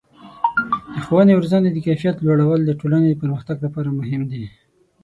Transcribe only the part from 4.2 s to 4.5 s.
دي.